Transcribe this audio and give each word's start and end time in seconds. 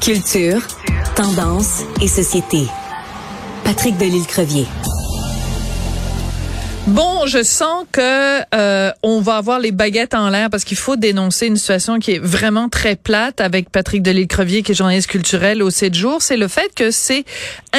Culture, 0.00 0.60
tendance 1.14 1.82
et 2.00 2.08
société. 2.08 2.66
Patrick 3.64 3.96
Delisle-Crevier. 3.98 4.66
Bon, 6.86 7.26
je 7.26 7.42
sens 7.42 7.84
que 7.90 8.42
euh, 8.54 8.92
on 9.02 9.20
va 9.20 9.38
avoir 9.38 9.58
les 9.58 9.72
baguettes 9.72 10.14
en 10.14 10.30
l'air 10.30 10.50
parce 10.50 10.62
qu'il 10.62 10.76
faut 10.76 10.94
dénoncer 10.94 11.48
une 11.48 11.56
situation 11.56 11.98
qui 11.98 12.12
est 12.12 12.18
vraiment 12.20 12.68
très 12.68 12.94
plate 12.94 13.40
avec 13.40 13.70
Patrick 13.70 14.02
Delisle-Crevier, 14.02 14.62
qui 14.62 14.70
est 14.70 14.74
journaliste 14.76 15.08
culturel 15.08 15.64
au 15.64 15.70
7 15.70 15.94
jours. 15.94 16.22
C'est 16.22 16.36
le 16.36 16.46
fait 16.46 16.72
que 16.74 16.92
c'est 16.92 17.24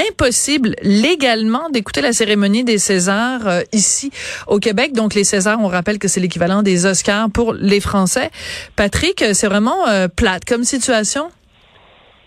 impossible 0.10 0.76
légalement 0.82 1.70
d'écouter 1.70 2.02
la 2.02 2.12
cérémonie 2.12 2.66
des 2.66 2.80
Césars 2.80 3.48
euh, 3.48 3.62
ici 3.72 4.12
au 4.48 4.60
Québec. 4.60 4.92
Donc 4.92 5.14
les 5.14 5.24
Césars, 5.24 5.60
on 5.62 5.68
rappelle 5.68 6.00
que 6.00 6.10
c'est 6.10 6.20
l'équivalent 6.20 6.62
des 6.62 6.86
Oscars 6.86 7.30
pour 7.30 7.54
les 7.54 7.80
Français. 7.80 8.30
Patrick, 8.76 9.24
c'est 9.32 9.48
vraiment 9.48 9.88
euh, 9.88 10.10
plate 10.10 10.44
comme 10.44 10.66
situation? 10.66 11.30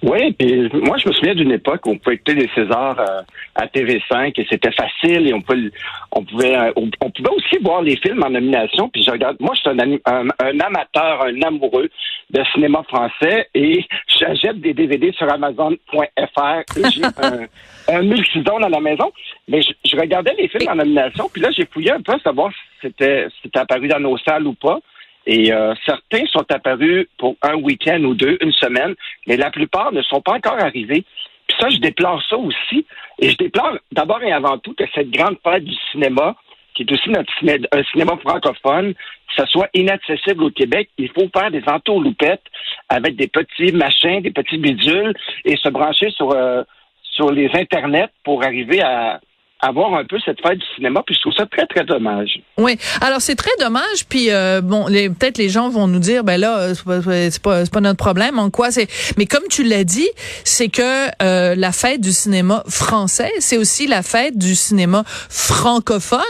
Oui, 0.03 0.33
puis 0.33 0.71
moi 0.73 0.97
je 0.97 1.09
me 1.09 1.13
souviens 1.13 1.35
d'une 1.35 1.53
époque 1.53 1.85
où 1.85 1.91
on 1.91 1.99
pouvait 1.99 2.15
écouter 2.15 2.35
les 2.35 2.49
Césars 2.55 2.99
euh, 2.99 3.21
à 3.55 3.67
TV5 3.67 4.33
et 4.35 4.47
c'était 4.49 4.73
facile 4.73 5.29
et 5.29 5.35
on 5.35 5.43
pouvait 5.43 5.71
on 6.13 6.25
pouvait 6.25 6.57
euh, 6.57 6.73
on, 6.77 7.11
pouvait 7.11 7.31
aussi 7.37 7.59
voir 7.63 7.83
les 7.83 7.97
films 7.97 8.23
en 8.23 8.31
nomination. 8.31 8.89
Puis 8.89 9.03
je 9.03 9.11
regarde, 9.11 9.37
moi 9.41 9.53
je 9.55 9.61
suis 9.61 9.71
un, 9.71 10.29
un, 10.39 10.61
amateur, 10.61 11.25
un 11.25 11.43
amoureux 11.43 11.91
de 12.31 12.43
cinéma 12.55 12.83
français 12.89 13.49
et 13.55 13.85
j'achète 14.19 14.61
des 14.61 14.73
DVD 14.73 15.13
sur 15.13 15.31
Amazon.fr 15.31 16.79
et 16.79 16.91
j'ai 16.91 17.05
un, 17.23 17.95
un 17.95 18.03
multizone 18.03 18.65
à 18.65 18.71
la 18.71 18.81
maison. 18.81 19.13
Mais 19.49 19.61
je, 19.61 19.97
regardais 19.97 20.35
les 20.39 20.49
films 20.49 20.71
en 20.71 20.77
nomination, 20.77 21.29
puis 21.31 21.43
là 21.43 21.51
j'ai 21.51 21.67
fouillé 21.67 21.93
un 21.93 22.01
peu 22.01 22.19
savoir 22.25 22.51
si 22.53 22.89
c'était 22.89 23.27
si 23.29 23.37
c'était 23.43 23.59
apparu 23.59 23.89
dans 23.89 24.01
nos 24.01 24.17
salles 24.19 24.47
ou 24.47 24.55
pas. 24.55 24.79
Et 25.27 25.53
euh, 25.53 25.75
certains 25.85 26.27
sont 26.27 26.45
apparus 26.51 27.07
pour 27.19 27.37
un 27.43 27.55
week-end 27.55 28.03
ou 28.05 28.15
deux, 28.15 28.39
une 28.41 28.53
semaine, 28.53 28.95
mais 29.27 29.37
la 29.37 29.51
plupart 29.51 29.93
ne 29.93 30.03
sont 30.03 30.21
pas 30.21 30.33
encore 30.33 30.59
arrivés. 30.61 31.05
Puis 31.47 31.57
ça, 31.61 31.69
je 31.69 31.79
déplore 31.79 32.23
ça 32.29 32.37
aussi. 32.37 32.87
Et 33.19 33.31
je 33.31 33.37
déplore 33.37 33.77
d'abord 33.93 34.23
et 34.23 34.33
avant 34.33 34.59
tout 34.59 34.75
que 34.75 34.85
cette 34.95 35.11
grande 35.11 35.37
fête 35.45 35.65
du 35.65 35.75
cinéma, 35.93 36.37
qui 36.75 36.83
est 36.83 36.93
aussi 36.93 37.11
notre 37.11 37.33
un 37.73 37.83
cinéma 37.93 38.17
francophone, 38.17 38.95
ça 39.37 39.47
soit 39.47 39.69
inaccessible 39.75 40.45
au 40.45 40.51
Québec. 40.51 40.89
Il 40.99 41.11
faut 41.11 41.29
faire 41.35 41.51
des 41.51 41.63
entourloupettes 41.67 42.45
avec 42.89 43.17
des 43.17 43.29
petits 43.29 43.73
machins, 43.73 44.23
des 44.23 44.31
petits 44.31 44.59
bidules 44.59 45.15
et 45.45 45.57
se 45.57 45.69
brancher 45.69 46.11
sur, 46.11 46.33
euh, 46.33 46.63
sur 47.03 47.31
les 47.31 47.51
internets 47.55 48.09
pour 48.25 48.45
arriver 48.45 48.81
à, 48.81 49.21
avoir 49.63 49.95
un 49.95 50.05
peu 50.05 50.17
cette 50.25 50.41
fête 50.41 50.59
du 50.59 50.67
cinéma, 50.75 51.03
puis 51.05 51.15
je 51.15 51.21
trouve 51.21 51.35
ça 51.35 51.45
très, 51.45 51.67
très 51.67 51.85
dommage. 51.85 52.41
Oui, 52.57 52.79
alors 53.01 53.21
c'est 53.21 53.35
très 53.35 53.51
dommage, 53.61 54.07
puis 54.09 54.31
euh, 54.31 54.63
bon, 54.63 54.87
peut-être 54.87 55.37
les 55.37 55.51
gens 55.51 55.69
vont 55.69 55.87
nous 55.87 55.99
dire, 55.99 56.25
ben 56.25 56.41
là, 56.41 56.75
c'est 56.75 56.85
pas, 56.85 57.01
pas, 57.43 57.67
pas 57.67 57.81
notre 57.81 57.99
problème, 57.99 58.39
en 58.39 58.49
quoi 58.49 58.71
c'est... 58.71 58.89
Mais 59.19 59.27
comme 59.27 59.43
tu 59.51 59.63
l'as 59.63 59.85
dit, 59.85 60.09
c'est 60.45 60.69
que 60.69 61.09
euh, 61.23 61.55
la 61.55 61.73
fête 61.73 62.01
du 62.01 62.13
cinéma 62.13 62.65
français, 62.69 63.31
c'est 63.39 63.59
aussi 63.59 63.87
la 63.87 64.03
fête 64.03 64.39
du 64.39 64.55
cinéma 64.55 65.05
francophone, 65.29 66.21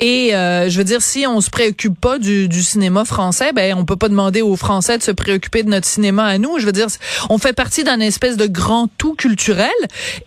et 0.00 0.34
euh, 0.34 0.68
je 0.68 0.76
veux 0.78 0.84
dire, 0.84 1.02
si 1.02 1.24
on 1.26 1.40
se 1.40 1.50
préoccupe 1.50 2.00
pas 2.00 2.18
du, 2.18 2.48
du 2.48 2.62
cinéma 2.62 3.04
français, 3.04 3.52
ben 3.52 3.76
on 3.76 3.84
peut 3.84 3.96
pas 3.96 4.08
demander 4.08 4.42
aux 4.42 4.56
Français 4.56 4.98
de 4.98 5.02
se 5.02 5.12
préoccuper 5.12 5.62
de 5.62 5.68
notre 5.68 5.86
cinéma 5.86 6.24
à 6.24 6.38
nous. 6.38 6.58
Je 6.58 6.66
veux 6.66 6.72
dire, 6.72 6.88
on 7.30 7.38
fait 7.38 7.52
partie 7.52 7.84
d'un 7.84 8.00
espèce 8.00 8.36
de 8.36 8.46
grand 8.46 8.88
tout 8.98 9.14
culturel, 9.14 9.70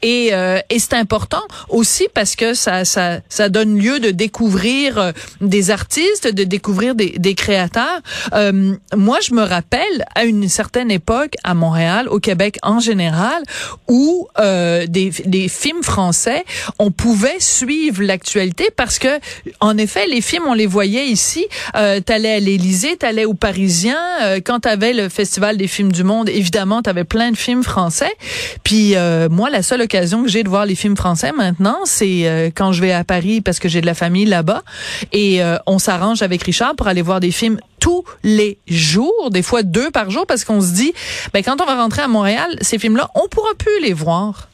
et, 0.01 0.27
et 0.69 0.79
c'est 0.79 0.93
important 0.93 1.43
aussi 1.67 2.07
parce 2.13 2.35
que 2.35 2.44
ça, 2.53 2.85
ça, 2.85 3.19
ça 3.29 3.49
donne 3.49 3.77
lieu 3.79 3.99
de 3.99 4.11
découvrir 4.11 4.97
euh, 4.97 5.11
des 5.41 5.71
artistes, 5.71 6.27
de 6.27 6.43
découvrir 6.43 6.95
des, 6.95 7.15
des 7.17 7.35
créateurs. 7.35 8.01
Euh, 8.33 8.75
moi, 8.95 9.19
je 9.21 9.33
me 9.33 9.43
rappelle 9.43 10.05
à 10.13 10.25
une 10.25 10.47
certaine 10.49 10.91
époque 10.91 11.33
à 11.43 11.53
Montréal, 11.53 12.07
au 12.09 12.19
Québec 12.19 12.57
en 12.63 12.79
général, 12.79 13.41
où 13.87 14.27
euh, 14.39 14.85
des, 14.87 15.11
des 15.25 15.47
films 15.47 15.83
français, 15.83 16.43
on 16.79 16.91
pouvait 16.91 17.39
suivre 17.39 18.03
l'actualité 18.03 18.69
parce 18.75 18.99
que, 18.99 19.19
en 19.59 19.77
effet, 19.77 20.07
les 20.07 20.21
films, 20.21 20.43
on 20.47 20.53
les 20.53 20.67
voyait 20.67 21.07
ici. 21.07 21.45
Euh, 21.75 21.99
t'allais 21.99 22.33
à 22.33 22.39
l'Élysée, 22.39 22.97
t'allais 22.97 23.25
au 23.25 23.33
Parisien. 23.33 23.97
Euh, 24.23 24.39
quand 24.43 24.61
t'avais 24.61 24.93
le 24.93 25.09
Festival 25.09 25.57
des 25.57 25.67
films 25.67 25.91
du 25.91 26.03
monde, 26.03 26.29
évidemment, 26.29 26.81
t'avais 26.81 27.03
plein 27.03 27.31
de 27.31 27.37
films 27.37 27.63
français. 27.63 28.11
Puis 28.63 28.95
euh, 28.95 29.29
moi, 29.29 29.49
la 29.49 29.63
seule 29.63 29.81
occasion 29.81 30.23
que 30.23 30.29
j'ai 30.29 30.43
de 30.43 30.49
voir 30.49 30.65
les 30.65 30.75
films 30.75 30.97
français 30.97 31.31
maintenant, 31.31 31.79
c'est 31.85 32.23
euh, 32.35 32.49
quand 32.55 32.71
je 32.71 32.81
vais 32.81 32.91
à 32.91 33.03
Paris 33.03 33.41
parce 33.41 33.59
que 33.59 33.69
j'ai 33.69 33.81
de 33.81 33.85
la 33.85 33.93
famille 33.93 34.25
là-bas. 34.25 34.61
Et 35.11 35.41
euh, 35.41 35.57
on 35.65 35.79
s'arrange 35.79 36.21
avec 36.21 36.43
Richard 36.43 36.75
pour 36.75 36.87
aller 36.87 37.01
voir 37.01 37.19
des 37.19 37.31
films 37.31 37.59
tous 37.79 38.03
les 38.23 38.57
jours, 38.67 39.29
des 39.31 39.43
fois 39.43 39.63
deux 39.63 39.91
par 39.91 40.09
jour, 40.09 40.25
parce 40.27 40.43
qu'on 40.43 40.61
se 40.61 40.73
dit, 40.73 40.93
ben 41.33 41.43
quand 41.43 41.61
on 41.61 41.65
va 41.65 41.75
rentrer 41.75 42.01
à 42.01 42.07
Montréal, 42.07 42.49
ces 42.61 42.79
films-là, 42.79 43.07
on 43.15 43.27
pourra 43.27 43.53
plus 43.57 43.81
les 43.81 43.93
voir. 43.93 44.49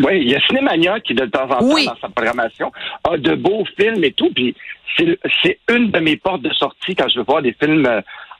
Oui, 0.00 0.20
il 0.20 0.30
y 0.30 0.34
a 0.34 0.40
Cinémania 0.46 1.00
qui, 1.00 1.14
de 1.14 1.26
temps 1.26 1.44
en 1.44 1.58
temps, 1.58 1.84
dans 1.84 2.00
sa 2.00 2.08
programmation, 2.08 2.72
a 3.04 3.16
de 3.16 3.34
beaux 3.34 3.64
films 3.76 4.02
et 4.04 4.12
tout. 4.12 4.30
Puis 4.34 4.54
c'est 4.96 5.58
une 5.70 5.90
de 5.90 5.98
mes 6.00 6.16
portes 6.16 6.42
de 6.42 6.52
sortie 6.52 6.94
quand 6.94 7.08
je 7.08 7.18
veux 7.18 7.24
voir 7.24 7.42
des 7.42 7.54
films 7.60 7.86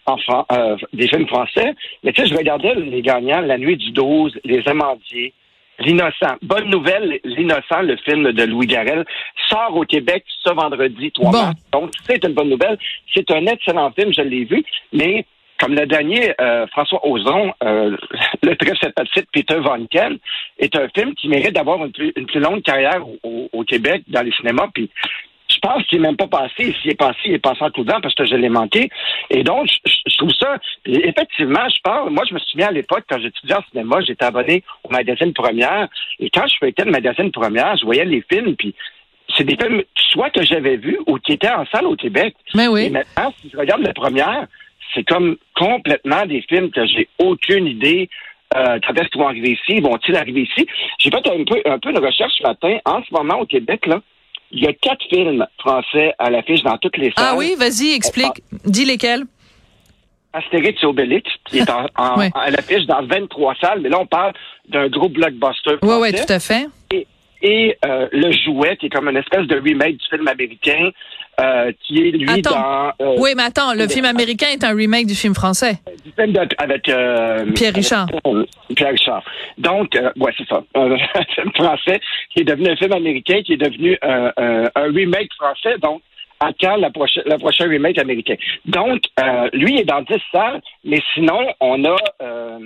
euh, 0.08 0.76
des 0.92 1.06
films 1.06 1.28
français. 1.28 1.74
Mais 2.02 2.12
tu 2.12 2.22
sais, 2.22 2.28
je 2.28 2.36
regardais 2.36 2.74
les 2.74 3.02
gagnants 3.02 3.40
La 3.40 3.56
Nuit 3.56 3.76
du 3.76 3.92
12, 3.92 4.40
Les 4.44 4.66
Amandiers, 4.66 5.32
L'innocent. 5.84 6.36
Bonne 6.42 6.70
nouvelle, 6.70 7.20
L'innocent, 7.24 7.82
le 7.82 7.96
film 7.96 8.32
de 8.32 8.42
Louis 8.44 8.66
Garrel, 8.66 9.04
sort 9.48 9.76
au 9.76 9.84
Québec 9.84 10.24
ce 10.42 10.52
vendredi 10.52 11.10
3 11.12 11.32
mars. 11.32 11.54
Donc, 11.72 11.90
c'est 12.04 12.24
une 12.24 12.34
bonne 12.34 12.50
nouvelle. 12.50 12.78
C'est 13.14 13.30
un 13.30 13.46
excellent 13.46 13.90
film, 13.92 14.12
je 14.12 14.22
l'ai 14.22 14.44
vu, 14.44 14.64
mais 14.92 15.24
comme 15.58 15.74
le 15.74 15.86
dernier, 15.86 16.34
euh, 16.40 16.66
François 16.68 17.06
Ozon, 17.06 17.52
euh, 17.62 17.96
le 18.42 18.56
très 18.56 18.74
sympathique 18.76 19.28
Peter 19.32 19.60
Von 19.60 19.86
Ken, 19.88 20.18
est 20.58 20.74
un 20.74 20.88
film 20.88 21.14
qui 21.14 21.28
mérite 21.28 21.54
d'avoir 21.54 21.84
une, 21.84 21.92
plus, 21.92 22.40
longue 22.40 22.62
carrière 22.62 23.00
au, 23.22 23.48
au, 23.52 23.62
Québec 23.62 24.02
dans 24.08 24.22
les 24.22 24.32
cinémas. 24.32 24.68
Puis 24.74 24.90
je 25.52 25.58
pense 25.58 25.84
qu'il 25.86 26.00
n'est 26.00 26.08
même 26.08 26.16
pas 26.16 26.26
passé. 26.26 26.74
S'il 26.80 26.90
est 26.90 26.98
passé, 26.98 27.18
il 27.26 27.34
est 27.34 27.38
passé 27.38 27.62
en 27.62 27.70
tout 27.70 27.84
temps 27.84 28.00
parce 28.00 28.14
que 28.14 28.24
je 28.24 28.34
l'ai 28.34 28.48
manqué. 28.48 28.88
Et 29.30 29.42
donc, 29.42 29.68
je, 29.84 30.16
trouve 30.16 30.32
ça. 30.32 30.56
Effectivement, 30.86 31.68
je 31.68 31.80
parle. 31.82 32.10
Moi, 32.10 32.24
je 32.28 32.34
me 32.34 32.38
souviens 32.40 32.68
à 32.68 32.72
l'époque, 32.72 33.04
quand 33.08 33.18
j'étudiais 33.20 33.56
en 33.56 33.62
cinéma, 33.70 34.00
j'étais 34.00 34.24
abonné 34.24 34.62
au 34.84 34.90
magazine 34.90 35.32
Première. 35.32 35.88
Et 36.18 36.30
quand 36.30 36.46
je 36.46 36.56
faisais 36.58 36.84
le 36.84 36.90
magazine 36.90 37.30
Première, 37.30 37.76
je 37.76 37.84
voyais 37.84 38.04
les 38.04 38.24
films, 38.30 38.56
puis 38.56 38.74
c'est 39.36 39.44
des 39.44 39.56
films 39.56 39.82
soit 39.96 40.30
que 40.30 40.44
j'avais 40.44 40.76
vus 40.76 40.98
ou 41.06 41.18
qui 41.18 41.32
étaient 41.32 41.50
en 41.50 41.64
salle 41.66 41.86
au 41.86 41.96
Québec. 41.96 42.34
Mais 42.54 42.68
oui. 42.68 42.86
Et 42.86 42.90
maintenant, 42.90 43.32
si 43.40 43.50
je 43.50 43.56
regarde 43.56 43.82
la 43.82 43.94
première, 43.94 44.46
c'est 44.94 45.04
comme 45.04 45.36
complètement 45.54 46.26
des 46.26 46.42
films 46.42 46.70
que 46.70 46.86
j'ai 46.86 47.08
aucune 47.18 47.66
idée 47.66 48.08
euh, 48.56 48.78
quand 48.86 48.94
est-ce 48.94 49.08
qu'ils 49.08 49.20
vont 49.20 49.28
arriver 49.28 49.52
ici, 49.52 49.80
vont-ils 49.80 50.16
arriver 50.16 50.42
ici? 50.42 50.66
J'ai 50.98 51.10
fait 51.10 51.26
un 51.26 51.44
peu, 51.44 51.62
un 51.64 51.78
peu 51.78 51.92
de 51.92 52.00
recherche 52.00 52.34
ce 52.36 52.42
matin. 52.42 52.78
En 52.84 53.02
ce 53.02 53.12
moment, 53.12 53.40
au 53.40 53.46
Québec, 53.46 53.86
là, 53.86 54.00
il 54.52 54.62
y 54.62 54.66
a 54.66 54.72
quatre 54.74 55.02
films 55.08 55.46
français 55.58 56.14
à 56.18 56.30
l'affiche 56.30 56.62
dans 56.62 56.76
toutes 56.78 56.96
les 56.98 57.12
ah 57.16 57.20
salles. 57.20 57.30
Ah 57.32 57.36
oui, 57.36 57.54
vas-y, 57.58 57.92
explique. 57.94 58.42
Dis 58.64 58.84
lesquels? 58.84 59.24
Astérix 60.34 60.82
et 60.82 60.86
Obélix, 60.86 61.30
qui 61.44 61.58
est 61.58 61.70
en, 61.70 61.86
à 61.96 62.50
l'affiche 62.50 62.86
dans 62.86 63.04
23 63.04 63.54
salles, 63.60 63.80
mais 63.80 63.88
là, 63.88 63.98
on 64.00 64.06
parle 64.06 64.32
d'un 64.68 64.88
gros 64.88 65.08
blockbuster. 65.08 65.76
Oui, 65.82 65.94
oui, 66.00 66.12
tout 66.12 66.32
à 66.32 66.38
fait. 66.38 66.68
Et, 67.44 67.76
euh, 67.84 68.08
Le 68.12 68.30
Jouet, 68.30 68.76
qui 68.76 68.86
est 68.86 68.88
comme 68.88 69.08
une 69.08 69.16
espèce 69.16 69.46
de 69.46 69.56
remake 69.58 69.96
du 69.96 70.06
film 70.08 70.28
américain, 70.28 70.90
euh, 71.40 71.72
qui 71.82 71.98
est, 71.98 72.10
lui, 72.12 72.42
dans... 72.42 72.92
Euh, 73.00 73.16
oui, 73.18 73.30
mais 73.36 73.42
attends, 73.42 73.74
le 73.74 73.88
film 73.88 74.04
américain 74.04 74.46
est 74.52 74.62
un 74.62 74.74
remake 74.74 75.06
du 75.06 75.14
film 75.14 75.34
français. 75.34 75.78
Film 76.16 76.34
avec... 76.58 76.82
Pierre 77.54 77.74
Richard. 77.74 78.08
Pierre 78.74 78.90
Richard. 78.90 79.24
Donc, 79.58 79.94
ouais, 79.94 80.32
c'est 80.36 80.48
ça. 80.48 80.62
Un 80.74 80.96
film 81.34 81.52
français 81.54 82.00
qui 82.30 82.40
est 82.40 82.44
devenu 82.44 82.70
un 82.70 82.76
film 82.76 82.92
américain, 82.92 83.42
qui 83.42 83.54
est 83.54 83.56
devenu 83.56 83.98
un 84.02 84.70
remake 84.74 85.32
français, 85.34 85.78
donc 85.82 86.02
à 86.42 86.52
quand 86.60 86.76
la 86.76 86.90
prochaine, 86.90 87.22
la 87.26 87.38
prochaine 87.38 87.68
remake 87.68 87.98
américain. 87.98 88.34
Donc, 88.66 89.02
euh, 89.20 89.48
lui 89.52 89.78
est 89.78 89.84
dans 89.84 90.02
10 90.02 90.14
salles, 90.32 90.60
mais 90.84 91.00
sinon, 91.14 91.40
on 91.60 91.84
a 91.84 91.96
euh, 92.22 92.58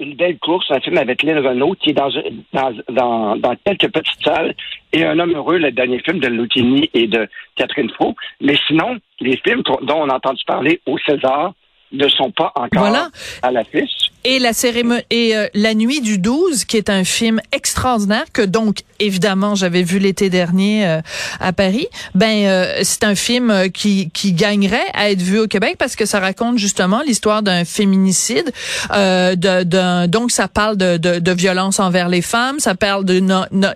une 0.00 0.14
belle 0.14 0.38
course, 0.38 0.70
un 0.70 0.80
film 0.80 0.98
avec 0.98 1.22
Lynn 1.22 1.38
Renault 1.38 1.74
qui 1.80 1.90
est 1.90 1.94
dans, 1.94 2.10
dans, 2.52 3.36
dans, 3.36 3.56
quelques 3.64 3.90
petites 3.90 4.22
salles 4.22 4.54
et 4.92 5.04
Un 5.04 5.18
homme 5.18 5.34
heureux, 5.34 5.58
le 5.58 5.72
dernier 5.72 6.00
film 6.00 6.18
de 6.18 6.28
Lucchini 6.28 6.90
et 6.94 7.06
de 7.06 7.26
Catherine 7.56 7.90
Faux. 7.96 8.14
Mais 8.40 8.56
sinon, 8.66 8.98
les 9.20 9.36
films 9.38 9.62
dont 9.62 10.02
on 10.02 10.08
a 10.08 10.16
entendu 10.16 10.42
parler 10.46 10.80
au 10.86 10.98
César 10.98 11.52
ne 11.94 12.08
sont 12.08 12.30
pas 12.30 12.52
encore 12.54 13.10
à 13.42 13.50
l'affiche. 13.50 14.10
Et 14.26 14.38
la 14.38 14.54
cérémonie 14.54 15.02
et 15.10 15.36
euh, 15.36 15.48
la 15.52 15.74
nuit 15.74 16.00
du 16.00 16.16
12 16.16 16.64
qui 16.64 16.78
est 16.78 16.88
un 16.88 17.04
film 17.04 17.40
extraordinaire 17.52 18.24
que 18.32 18.40
donc 18.40 18.78
évidemment 18.98 19.54
j'avais 19.54 19.82
vu 19.82 19.98
l'été 19.98 20.30
dernier 20.30 20.86
euh, 20.86 21.00
à 21.40 21.52
Paris. 21.52 21.88
Ben 22.14 22.46
euh, 22.46 22.80
c'est 22.84 23.04
un 23.04 23.14
film 23.14 23.70
qui 23.72 24.10
qui 24.14 24.32
gagnerait 24.32 24.86
à 24.94 25.10
être 25.10 25.20
vu 25.20 25.38
au 25.40 25.46
Québec 25.46 25.76
parce 25.78 25.94
que 25.94 26.06
ça 26.06 26.20
raconte 26.20 26.56
justement 26.56 27.02
l'histoire 27.02 27.42
d'un 27.42 27.66
féminicide 27.66 28.50
de 28.90 30.06
donc 30.06 30.30
ça 30.30 30.48
parle 30.48 30.78
de, 30.78 30.96
de, 30.96 31.18
de 31.18 31.32
violence 31.32 31.78
envers 31.78 32.08
les 32.08 32.22
femmes, 32.22 32.60
ça 32.60 32.74
parle 32.74 33.04
de 33.04 33.22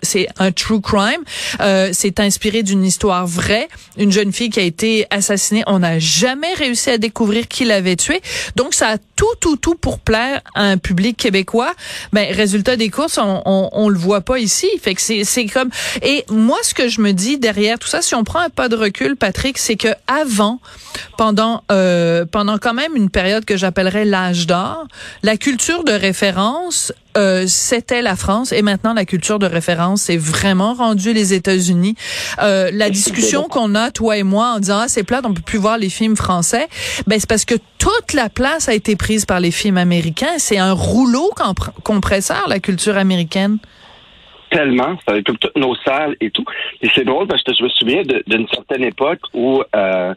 c'est 0.02 0.28
un 0.38 0.50
true 0.50 0.80
crime. 0.80 1.22
c'est 1.92 2.20
inspiré 2.20 2.62
d'une 2.62 2.84
histoire 2.84 3.26
vraie, 3.26 3.68
une 3.98 4.12
jeune 4.12 4.32
fille 4.32 4.50
qui 4.50 4.60
a 4.60 4.62
été 4.62 5.06
assassinée, 5.10 5.62
on 5.66 5.80
n'a 5.80 5.98
jamais 5.98 6.54
réussi 6.54 6.90
à 6.90 6.98
découvrir 6.98 7.48
qui 7.48 7.64
l'avait 7.64 7.96
tuée. 7.96 8.07
Donc 8.56 8.74
ça 8.74 8.90
a 8.90 8.98
tout 9.16 9.26
tout 9.40 9.56
tout 9.56 9.74
pour 9.74 9.98
plaire 9.98 10.40
à 10.54 10.62
un 10.62 10.78
public 10.78 11.16
québécois, 11.16 11.72
ben 12.12 12.32
résultat 12.34 12.76
des 12.76 12.90
courses, 12.90 13.18
on, 13.18 13.42
on, 13.44 13.68
on 13.72 13.88
le 13.88 13.98
voit 13.98 14.20
pas 14.20 14.38
ici. 14.38 14.68
Fait 14.80 14.94
que 14.94 15.00
c'est 15.00 15.46
comme 15.46 15.70
et 16.02 16.24
moi 16.30 16.58
ce 16.62 16.74
que 16.74 16.88
je 16.88 17.00
me 17.00 17.12
dis 17.12 17.38
derrière 17.38 17.78
tout 17.78 17.88
ça, 17.88 18.02
si 18.02 18.14
on 18.14 18.24
prend 18.24 18.40
un 18.40 18.50
pas 18.50 18.68
de 18.68 18.76
recul, 18.76 19.16
Patrick, 19.16 19.58
c'est 19.58 19.76
que 19.76 19.88
avant, 20.06 20.60
pendant 21.16 21.62
euh, 21.70 22.24
pendant 22.24 22.58
quand 22.58 22.74
même 22.74 22.96
une 22.96 23.10
période 23.10 23.44
que 23.44 23.56
j'appellerais 23.56 24.04
l'âge 24.04 24.46
d'or, 24.46 24.86
la 25.22 25.36
culture 25.36 25.84
de 25.84 25.92
référence 25.92 26.92
euh, 27.18 27.44
c'était 27.46 28.00
la 28.00 28.16
France 28.16 28.52
et 28.52 28.62
maintenant 28.62 28.94
la 28.94 29.04
culture 29.04 29.38
de 29.38 29.46
référence 29.46 30.02
c'est 30.02 30.16
vraiment 30.16 30.74
rendu 30.74 31.12
les 31.12 31.34
États-Unis. 31.34 31.94
Euh, 32.42 32.70
la 32.72 32.88
discussion 32.90 33.48
qu'on 33.48 33.74
a 33.74 33.90
toi 33.90 34.16
et 34.16 34.22
moi 34.22 34.54
en 34.54 34.58
disant 34.60 34.78
ah 34.82 34.88
c'est 34.88 35.04
plate 35.04 35.24
on 35.26 35.34
peut 35.34 35.42
plus 35.42 35.58
voir 35.58 35.76
les 35.76 35.90
films 35.90 36.16
français, 36.16 36.68
ben 37.06 37.18
c'est 37.18 37.28
parce 37.28 37.44
que 37.44 37.56
toute 37.78 38.14
la 38.14 38.28
place 38.28 38.68
a 38.68 38.74
été 38.74 38.96
prise 38.96 39.26
par 39.26 39.40
les 39.40 39.50
films 39.50 39.76
américains. 39.76 40.38
C'est 40.38 40.58
un 40.58 40.72
rouleau 40.72 41.30
compresseur 41.84 42.44
la 42.48 42.60
culture 42.60 42.96
américaine 42.96 43.58
tellement, 44.50 44.98
ça 45.06 45.14
occupe 45.14 45.38
toutes 45.38 45.56
nos 45.56 45.74
salles 45.76 46.16
et 46.20 46.30
tout. 46.30 46.44
Et 46.80 46.88
c'est 46.94 47.04
drôle 47.04 47.26
parce 47.26 47.42
que 47.42 47.52
je 47.54 47.62
me 47.62 47.68
souviens 47.68 48.02
d'une 48.26 48.48
certaine 48.48 48.84
époque 48.84 49.20
où 49.34 49.62
euh, 49.74 50.14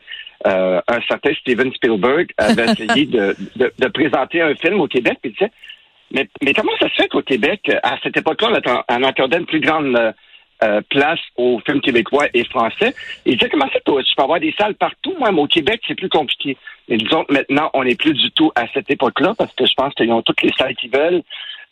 euh, 0.48 0.82
un 0.88 1.02
certain 1.08 1.34
Steven 1.34 1.72
Spielberg 1.74 2.28
avait 2.38 2.66
essayé 2.72 3.06
de, 3.06 3.36
de, 3.56 3.72
de, 3.78 3.88
présenter 3.88 4.42
un 4.42 4.56
film 4.56 4.80
au 4.80 4.88
Québec, 4.88 5.20
il 5.24 5.32
disait 5.34 5.52
mais, 6.14 6.28
mais 6.44 6.54
comment 6.54 6.72
ça 6.80 6.90
se 6.90 6.96
fait 6.96 7.08
qu'au 7.08 7.22
Québec, 7.22 7.72
à 7.84 7.98
cette 8.04 8.18
époque-là, 8.18 8.60
on 8.90 9.04
accordait 9.04 9.38
une 9.38 9.46
plus 9.46 9.60
grande 9.60 10.14
euh, 10.64 10.82
place 10.90 11.20
aux 11.38 11.60
films 11.66 11.82
québécois 11.82 12.28
et 12.34 12.44
français? 12.46 12.94
Il 13.26 13.38
disait 13.38 13.50
comment 13.50 13.70
ça, 13.72 13.80
tu 13.86 14.16
peux 14.16 14.24
avoir 14.24 14.40
des 14.40 14.54
salles 14.58 14.76
partout, 14.76 15.14
moi, 15.18 15.32
mais 15.32 15.42
au 15.42 15.48
Québec, 15.48 15.82
c'est 15.88 15.96
plus 15.96 16.10
compliqué. 16.10 16.58
Mais 16.88 16.98
disons 16.98 17.26
maintenant, 17.30 17.70
on 17.74 17.84
n'est 17.84 17.96
plus 17.96 18.14
du 18.14 18.32
tout 18.32 18.52
à 18.56 18.66
cette 18.74 18.90
époque-là 18.90 19.34
parce 19.38 19.54
que 19.54 19.66
je 19.66 19.74
pense 19.74 19.94
qu'ils 19.94 20.12
ont 20.12 20.22
toutes 20.22 20.42
les 20.42 20.52
salles 20.58 20.76
qu'ils 20.76 20.92
veulent, 20.92 21.24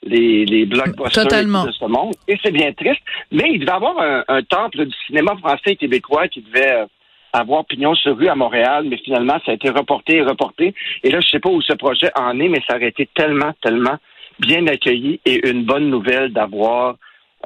les, 0.03 0.45
les 0.45 0.65
blockbusters 0.65 1.25
de 1.25 1.71
ce 1.71 1.85
monde. 1.85 2.15
Et 2.27 2.37
c'est 2.41 2.51
bien 2.51 2.71
triste. 2.73 3.01
Mais 3.31 3.51
il 3.51 3.59
devait 3.59 3.71
avoir 3.71 3.99
un, 3.99 4.23
un, 4.27 4.41
temple 4.43 4.85
du 4.85 4.95
cinéma 5.05 5.35
français 5.37 5.71
et 5.71 5.75
québécois 5.75 6.27
qui 6.29 6.41
devait 6.41 6.71
euh, 6.71 6.85
avoir 7.33 7.65
pignon 7.65 7.93
sur 7.95 8.17
rue 8.17 8.27
à 8.27 8.35
Montréal, 8.35 8.85
mais 8.89 8.97
finalement, 8.97 9.39
ça 9.45 9.51
a 9.51 9.55
été 9.55 9.69
reporté 9.69 10.17
et 10.17 10.21
reporté. 10.23 10.73
Et 11.03 11.11
là, 11.11 11.19
je 11.19 11.27
sais 11.27 11.39
pas 11.39 11.49
où 11.49 11.61
ce 11.61 11.73
projet 11.73 12.09
en 12.15 12.39
est, 12.39 12.47
mais 12.47 12.61
ça 12.67 12.75
aurait 12.75 12.87
été 12.87 13.07
tellement, 13.13 13.53
tellement 13.61 13.97
bien 14.39 14.65
accueilli 14.67 15.19
et 15.25 15.47
une 15.47 15.63
bonne 15.63 15.89
nouvelle 15.89 16.31
d'avoir 16.31 16.95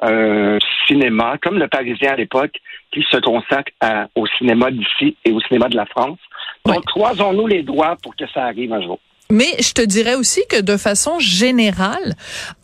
un 0.02 0.58
cinéma, 0.86 1.38
comme 1.42 1.58
le 1.58 1.68
Parisien 1.68 2.12
à 2.12 2.16
l'époque, 2.16 2.56
qui 2.92 3.02
se 3.10 3.16
consacre 3.18 3.72
au 4.14 4.26
cinéma 4.26 4.70
d'ici 4.70 5.16
et 5.24 5.32
au 5.32 5.40
cinéma 5.40 5.68
de 5.68 5.76
la 5.76 5.86
France. 5.86 6.18
Donc, 6.64 6.84
croisons-nous 6.86 7.46
les 7.46 7.62
doigts 7.62 7.96
pour 8.02 8.16
que 8.16 8.26
ça 8.28 8.44
arrive 8.44 8.72
un 8.72 8.82
jour. 8.82 8.98
Mais 9.30 9.56
je 9.58 9.72
te 9.72 9.80
dirais 9.80 10.14
aussi 10.16 10.42
que 10.50 10.60
de 10.60 10.76
façon 10.76 11.18
générale, 11.18 12.14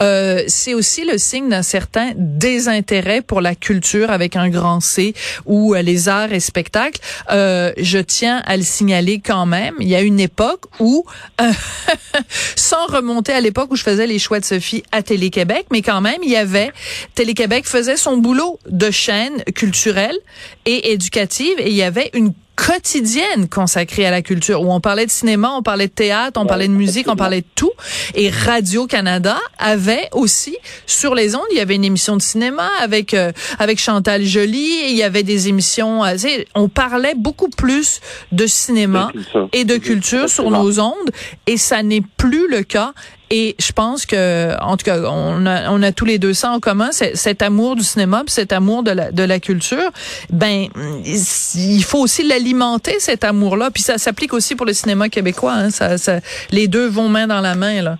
euh, 0.02 0.44
c'est 0.46 0.74
aussi 0.74 1.06
le 1.06 1.16
signe 1.16 1.48
d'un 1.48 1.62
certain 1.62 2.12
désintérêt 2.16 3.22
pour 3.22 3.40
la 3.40 3.54
culture 3.54 4.10
avec 4.10 4.36
un 4.36 4.50
grand 4.50 4.80
C 4.80 5.14
ou 5.46 5.74
euh, 5.74 5.80
les 5.80 6.10
arts 6.10 6.34
et 6.34 6.40
spectacles. 6.40 7.00
Euh, 7.30 7.72
je 7.78 7.98
tiens 7.98 8.42
à 8.44 8.58
le 8.58 8.62
signaler 8.62 9.22
quand 9.24 9.46
même. 9.46 9.74
Il 9.80 9.88
y 9.88 9.94
a 9.94 10.02
une 10.02 10.20
époque 10.20 10.64
où, 10.80 11.06
euh, 11.40 11.50
sans 12.56 12.86
remonter 12.88 13.32
à 13.32 13.40
l'époque 13.40 13.70
où 13.70 13.76
je 13.76 13.82
faisais 13.82 14.06
les 14.06 14.18
choix 14.18 14.38
de 14.38 14.44
Sophie 14.44 14.82
à 14.92 15.02
Télé-Québec, 15.02 15.66
mais 15.72 15.80
quand 15.80 16.02
même, 16.02 16.18
il 16.22 16.30
y 16.30 16.36
avait 16.36 16.72
Télé-Québec 17.14 17.66
faisait 17.66 17.96
son 17.96 18.18
boulot 18.18 18.58
de 18.68 18.90
chaîne 18.90 19.42
culturelle 19.54 20.18
et 20.66 20.92
éducative 20.92 21.58
et 21.58 21.70
il 21.70 21.76
y 21.76 21.82
avait 21.82 22.10
une 22.12 22.34
quotidienne 22.66 23.48
consacrée 23.48 24.04
à 24.04 24.10
la 24.10 24.20
culture, 24.20 24.60
où 24.60 24.70
on 24.70 24.80
parlait 24.80 25.06
de 25.06 25.10
cinéma, 25.10 25.50
on 25.56 25.62
parlait 25.62 25.86
de 25.86 25.92
théâtre, 25.92 26.38
on 26.38 26.44
parlait 26.44 26.68
de 26.68 26.72
musique, 26.72 27.08
on 27.08 27.16
parlait 27.16 27.40
de 27.40 27.46
tout. 27.54 27.72
Et 28.14 28.28
Radio-Canada 28.28 29.38
avait 29.58 30.08
aussi, 30.12 30.56
sur 30.84 31.14
les 31.14 31.34
ondes, 31.34 31.46
il 31.52 31.56
y 31.56 31.60
avait 31.60 31.76
une 31.76 31.84
émission 31.84 32.16
de 32.16 32.22
cinéma 32.22 32.68
avec 32.80 33.14
euh, 33.14 33.32
avec 33.58 33.80
Chantal 33.80 34.22
Joly, 34.24 34.90
il 34.90 34.96
y 34.96 35.02
avait 35.02 35.22
des 35.22 35.48
émissions, 35.48 36.04
euh, 36.04 36.16
on 36.54 36.68
parlait 36.68 37.14
beaucoup 37.16 37.48
plus 37.48 38.00
de 38.30 38.46
cinéma 38.46 39.10
et 39.52 39.64
de 39.64 39.76
culture 39.78 40.28
sur 40.28 40.50
nos 40.50 40.80
ondes, 40.80 41.10
et 41.46 41.56
ça 41.56 41.82
n'est 41.82 42.02
plus 42.18 42.46
le 42.48 42.62
cas. 42.62 42.92
Et 43.32 43.54
je 43.60 43.70
pense 43.70 44.06
que, 44.06 44.60
en 44.60 44.76
tout 44.76 44.84
cas, 44.84 44.98
on 45.04 45.46
a, 45.46 45.70
on 45.70 45.82
a 45.82 45.92
tous 45.92 46.04
les 46.04 46.18
deux 46.18 46.32
ça 46.32 46.50
en 46.50 46.58
commun, 46.58 46.90
cet 46.90 47.42
amour 47.42 47.76
du 47.76 47.84
cinéma, 47.84 48.24
cet 48.26 48.52
amour 48.52 48.82
de 48.82 48.90
la, 48.90 49.12
de 49.12 49.22
la 49.22 49.38
culture. 49.38 49.90
Ben, 50.30 50.66
il 51.04 51.84
faut 51.84 52.00
aussi 52.00 52.26
l'alimenter 52.26 52.98
cet 52.98 53.22
amour-là. 53.22 53.70
Puis 53.70 53.84
ça 53.84 53.98
s'applique 53.98 54.32
aussi 54.32 54.56
pour 54.56 54.66
le 54.66 54.72
cinéma 54.72 55.08
québécois. 55.08 55.52
Hein. 55.52 55.70
Ça, 55.70 55.96
ça, 55.96 56.18
les 56.50 56.66
deux 56.66 56.88
vont 56.88 57.08
main 57.08 57.28
dans 57.28 57.40
la 57.40 57.54
main 57.54 57.82
là. 57.82 57.98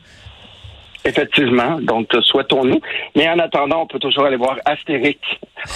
Effectivement. 1.05 1.81
Donc, 1.81 2.09
souhaitons-nous. 2.23 2.81
Mais 3.17 3.29
en 3.29 3.39
attendant, 3.39 3.83
on 3.83 3.87
peut 3.87 3.99
toujours 3.99 4.25
aller 4.25 4.37
voir 4.37 4.57
Astérix 4.65 5.21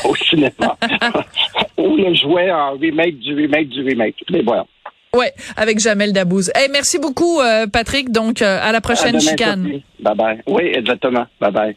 au 0.05 0.15
cinéma 0.17 0.77
ou 1.79 1.97
le 1.97 2.15
jouet 2.15 2.51
en 2.51 2.73
remake 2.73 3.19
du 3.21 3.35
remake 3.35 3.69
du 3.69 3.83
remake. 3.83 4.17
Mais 4.31 4.43
voilà. 4.43 4.67
Ouais, 5.15 5.33
avec 5.57 5.79
Jamel 5.79 6.13
Dabouze. 6.13 6.51
Hey, 6.55 6.69
merci 6.71 6.99
beaucoup, 6.99 7.41
euh, 7.41 7.67
Patrick. 7.67 8.11
Donc, 8.11 8.43
euh, 8.43 8.59
à 8.61 8.73
la 8.73 8.81
prochaine 8.81 9.21
chicane. 9.21 9.81
Bye 10.01 10.15
bye. 10.17 10.43
Oui, 10.47 10.65
exactement. 10.75 11.27
Bye 11.41 11.53
bye. 11.53 11.77